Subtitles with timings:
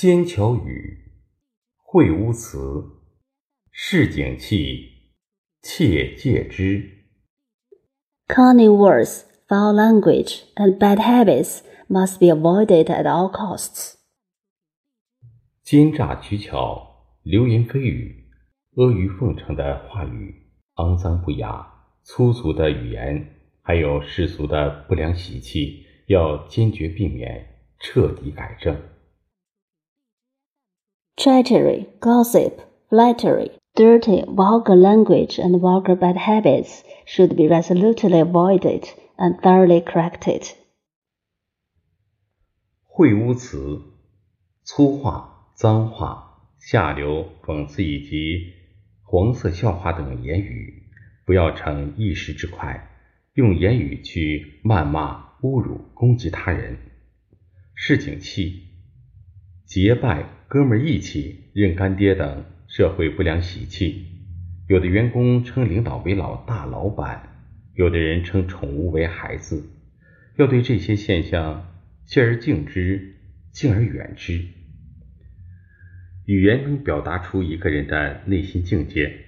[0.00, 1.12] 尖巧语，
[1.76, 2.58] 会乌词，
[3.70, 5.12] 市井气，
[5.60, 7.04] 切戒之。
[8.26, 11.58] Cunning words, foul language, and bad habits
[11.90, 13.96] must be avoided at all costs.
[15.62, 18.30] 奸诈取巧、流言蜚语、
[18.76, 20.34] 阿谀奉承的话语、
[20.76, 21.70] 肮脏不雅、
[22.04, 28.74] 粗俗的语言，还有世俗的不良习气，要坚决避免，彻底改正。
[31.22, 38.88] Treachery, gossip, flattery, dirty, vulgar language, and vulgar bad habits should be resolutely avoided
[39.18, 40.54] and thoroughly corrected.
[42.88, 43.82] 秽污词、
[44.64, 48.54] 粗话、脏话、下流、讽刺以及
[49.02, 50.84] 黄色笑话等言语，
[51.26, 52.88] 不要逞一时之快，
[53.34, 56.78] 用言语去谩骂、侮辱、攻击他人。
[57.74, 58.69] 市井气、
[59.70, 64.04] 结拜、哥们义气、认干爹等社会不良习气。
[64.66, 67.44] 有的员工称领导为老大、老板，
[67.76, 69.70] 有的人称宠物为孩子。
[70.36, 71.72] 要对这些现象
[72.04, 73.14] 敬而敬之，
[73.52, 74.42] 敬而远之。
[76.26, 79.24] 语言能表达出一个人的内心境界。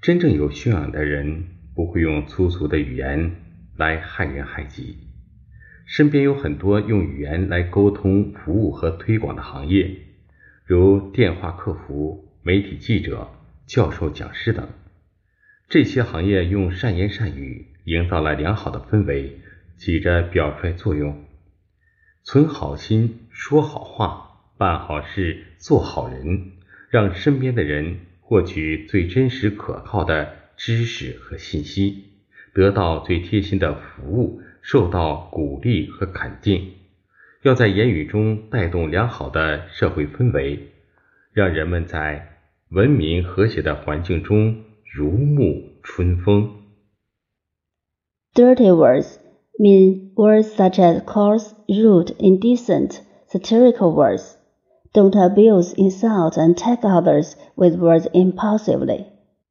[0.00, 1.44] 真正有修养的人
[1.74, 3.32] 不会用粗俗的语言
[3.76, 5.07] 来害人害己。
[5.88, 9.90] 身边有很多用语言来沟通、服务和推广的行业，
[10.66, 13.30] 如电话客服、媒体记者、
[13.66, 14.68] 教授、讲师等。
[15.70, 19.40] 这些行业用善言善语营造了良好的氛围，
[19.78, 21.24] 起着表率作用。
[22.22, 26.52] 存好心，说好话，办好事，做好人，
[26.90, 28.00] 让身边的人。
[28.20, 32.04] 获取最真实可靠的知识和信息，
[32.52, 36.73] 得到最贴心的服务，受到鼓励和肯定。
[37.43, 40.71] 要在言语中带动良好的社会氛围，
[41.33, 42.37] 让人们在
[42.69, 46.49] 文明和谐的环境中如沐春风。
[48.33, 49.17] Dirty words
[49.59, 54.35] mean words such as coarse, rude, indecent, satirical words.
[54.93, 59.05] Don't abuse, insult, and attack others with words impulsively.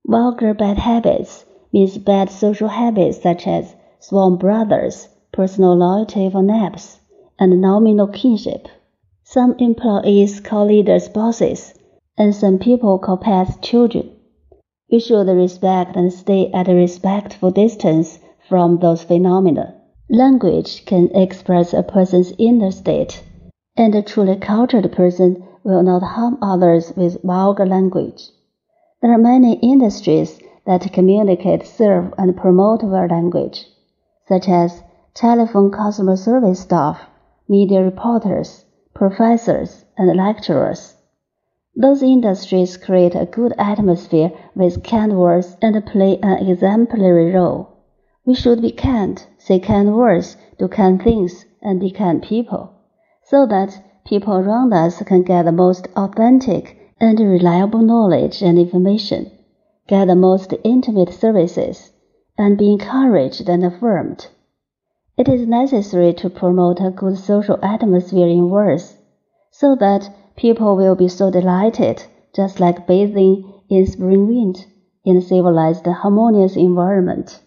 [0.04, 6.99] Vulgar bad habits means bad social habits such as sworn brothers, personal loyalty for naps,
[7.39, 8.67] and nominal kinship.
[9.23, 11.73] Some employees call leaders bosses,
[12.17, 14.09] and some people call pets children.
[14.91, 19.75] We should respect and stay at a respectful distance from those phenomena.
[20.09, 23.21] Language can express a person's inner state
[23.77, 28.29] and a truly cultured person will not harm others with vulgar language.
[29.01, 33.67] There are many industries that communicate, serve, and promote their language,
[34.27, 34.83] such as
[35.13, 37.01] telephone customer service staff,
[37.47, 40.95] media reporters, professors, and lecturers.
[41.75, 47.69] Those industries create a good atmosphere with kind words and play an exemplary role.
[48.25, 52.73] We should be kind, say kind words, do kind things, and be kind people
[53.29, 59.29] so that people around us can get the most authentic and reliable knowledge and information,
[59.85, 61.91] get the most intimate services,
[62.36, 64.28] and be encouraged and affirmed.
[65.16, 68.96] It is necessary to promote a good social atmosphere in words,
[69.50, 72.02] so that people will be so delighted,
[72.34, 74.66] just like bathing in spring wind
[75.04, 77.40] in a civilized, harmonious environment.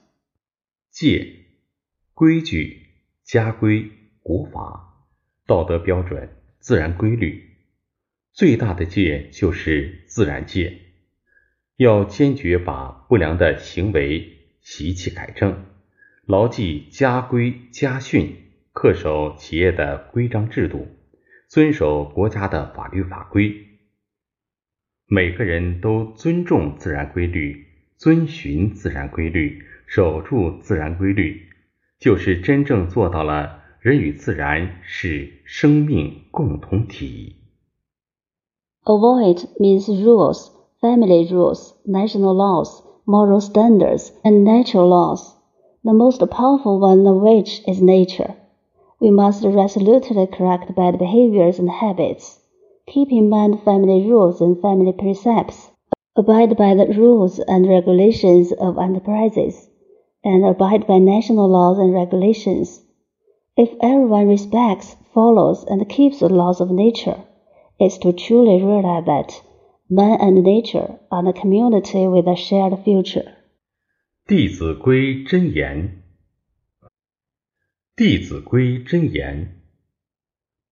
[0.92, 1.26] 戒，
[2.14, 2.88] 规矩、
[3.24, 4.82] 家规、国法。
[5.48, 7.44] 道德标准、自然规律，
[8.34, 10.82] 最大的戒就是自然戒。
[11.78, 15.65] 要坚决把不良的行为 习气改正，
[16.27, 18.37] 牢记家规家训，
[18.73, 20.87] 恪守企业的规章制度，
[21.49, 23.67] 遵守国家的法律法规。
[25.07, 27.67] 每个人都尊重自然规律，
[27.97, 31.49] 遵循自然规律，守住自然规律，
[31.99, 33.59] 就是真正做到了。
[33.81, 37.37] 人与自然是生命共同体。
[38.85, 40.51] Avoid means rules,
[40.83, 45.35] family rules, national laws, moral standards, and natural laws,
[45.83, 48.37] the most powerful one of which is nature.
[49.01, 52.39] We must resolutely correct bad behaviors and habits.
[52.87, 55.73] Keep in mind family rules and family precepts.
[56.17, 59.69] Abide by the rules and regulations of enterprises,
[60.23, 62.85] and abide by national laws and regulations.
[63.57, 67.25] If everyone respects, follows, and keeps the laws of nature,
[67.81, 69.43] it's to truly realize that
[69.90, 73.34] man and nature are a community with a shared future.
[74.28, 76.04] 弟子规真言，
[77.96, 79.62] 弟子规真言，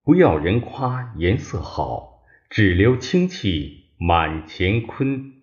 [0.03, 5.33] 不要人夸颜色好， 只留清气满干坤。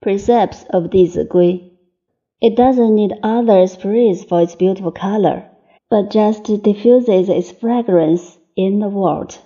[0.00, 1.72] Precepts of 弟子规
[2.40, 5.44] It doesn't need others' praise for its beautiful color,
[5.88, 9.38] but just diffuses its fragrance in the world.